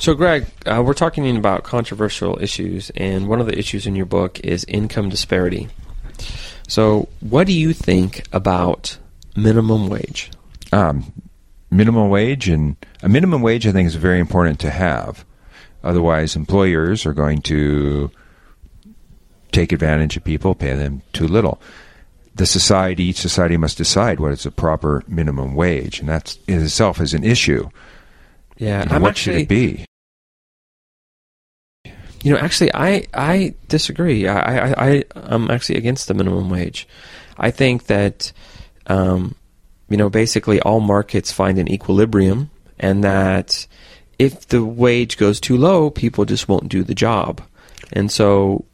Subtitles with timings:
[0.00, 4.06] So, Greg, uh, we're talking about controversial issues, and one of the issues in your
[4.06, 5.68] book is income disparity.
[6.68, 8.96] So, what do you think about
[9.34, 10.30] minimum wage?
[10.70, 11.12] Um,
[11.72, 15.24] minimum wage and a minimum wage, I think, is very important to have.
[15.82, 18.12] Otherwise, employers are going to
[19.50, 21.60] take advantage of people, pay them too little.
[22.36, 26.62] The society, each society must decide what is a proper minimum wage, and that in
[26.62, 27.68] itself is an issue.
[28.58, 29.84] Yeah, You know, I'm what actually, should it be?
[32.22, 34.26] You know, actually, I I disagree.
[34.26, 36.88] I I, I I'm actually against the minimum wage.
[37.36, 38.32] I think that,
[38.88, 39.36] um,
[39.88, 43.66] you know, basically all markets find an equilibrium, and that
[44.18, 47.40] if the wage goes too low, people just won't do the job,
[47.92, 48.64] and so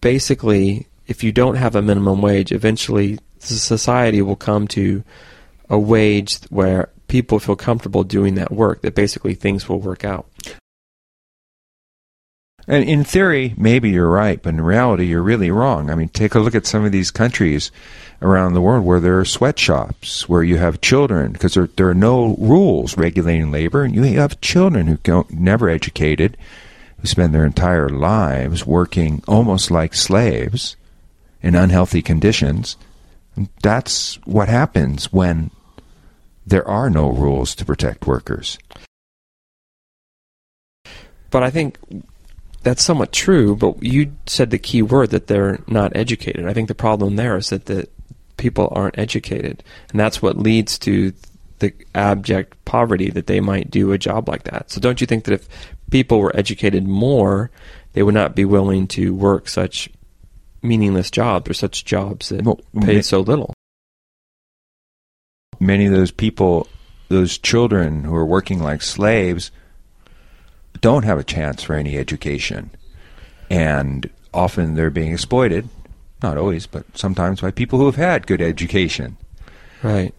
[0.00, 5.04] basically, if you don't have a minimum wage, eventually the society will come to
[5.70, 8.82] a wage where people feel comfortable doing that work.
[8.82, 10.26] That basically things will work out.
[12.68, 15.88] And in theory, maybe you're right, but in reality, you're really wrong.
[15.88, 17.70] I mean, take a look at some of these countries
[18.20, 21.94] around the world where there are sweatshops, where you have children, because there, there are
[21.94, 26.36] no rules regulating labor, and you have children who don't never educated,
[27.00, 30.76] who spend their entire lives working almost like slaves
[31.42, 32.76] in unhealthy conditions.
[33.62, 35.52] That's what happens when
[36.46, 38.58] there are no rules to protect workers.
[41.30, 41.76] But I think
[42.62, 43.56] that's somewhat true.
[43.56, 46.46] But you said the key word that they're not educated.
[46.46, 47.88] I think the problem there is that the
[48.36, 51.12] people aren't educated, and that's what leads to
[51.58, 54.70] the abject poverty that they might do a job like that.
[54.70, 55.48] So don't you think that if
[55.90, 57.50] people were educated more,
[57.94, 59.88] they would not be willing to work such
[60.62, 63.54] meaningless jobs or such jobs that Well, pay so little?
[65.60, 66.66] Many of those people,
[67.08, 69.50] those children who are working like slaves,
[70.80, 72.70] don't have a chance for any education.
[73.50, 75.68] And often they're being exploited,
[76.22, 79.16] not always, but sometimes by people who have had good education.
[79.82, 80.14] Right.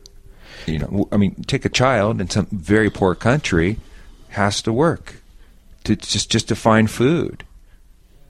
[0.66, 3.78] You know, I mean, take a child in some very poor country
[4.30, 5.16] has to work
[5.84, 7.44] to just just to find food.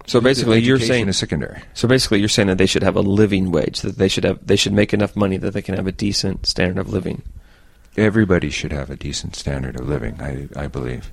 [0.07, 1.61] So basically, you're saying is secondary.
[1.73, 4.45] So basically, you're saying that they should have a living wage, that they should have
[4.45, 7.23] they should make enough money that they can have a decent standard of living.
[7.97, 10.21] Everybody should have a decent standard of living.
[10.21, 11.11] I I believe.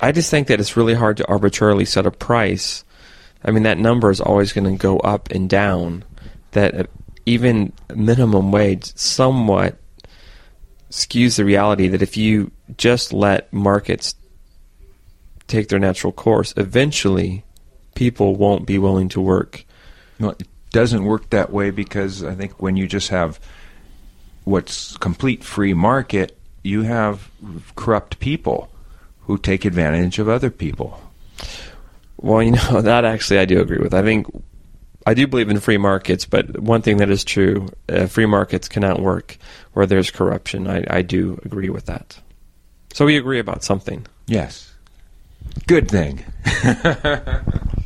[0.00, 2.84] I just think that it's really hard to arbitrarily set a price.
[3.44, 6.04] I mean, that number is always going to go up and down.
[6.52, 6.84] That uh,
[7.24, 9.78] even minimum wage somewhat
[10.90, 14.14] skews the reality that if you just let markets
[15.48, 17.44] take their natural course, eventually
[17.94, 19.64] people won't be willing to work.
[20.18, 23.40] No, it doesn't work that way because I think when you just have
[24.44, 27.30] what's complete free market, you have
[27.76, 28.70] corrupt people
[29.22, 31.00] who take advantage of other people.
[32.16, 33.94] Well, you know, that actually I do agree with.
[33.94, 34.26] I think
[35.06, 38.68] I do believe in free markets, but one thing that is true, uh, free markets
[38.68, 39.38] cannot work
[39.72, 40.68] where there's corruption.
[40.68, 42.18] I, I do agree with that.
[42.92, 44.06] So we agree about something.
[44.26, 44.72] Yes.
[45.66, 46.24] Good thing.